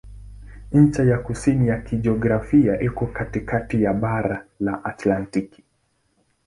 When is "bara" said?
3.93-4.45